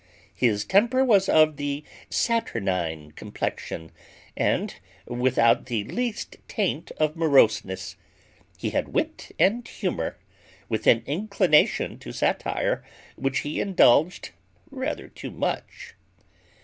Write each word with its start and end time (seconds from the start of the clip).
His 0.33 0.65
temper 0.65 1.05
was 1.05 1.29
of 1.29 1.57
the 1.57 1.83
saturnine 2.09 3.11
complexion, 3.11 3.91
and 4.35 4.73
without 5.05 5.67
the 5.67 5.83
least 5.83 6.37
taint 6.47 6.89
of 6.97 7.15
moroseness. 7.15 7.97
He 8.57 8.71
had 8.71 8.93
wit 8.95 9.29
and 9.37 9.67
humour, 9.67 10.17
with 10.67 10.87
an 10.87 11.03
inclination 11.05 11.99
to 11.99 12.11
satire, 12.11 12.83
which 13.15 13.41
he 13.41 13.61
indulged 13.61 14.31
rather 14.71 15.07
too 15.07 15.29
much. 15.29 15.93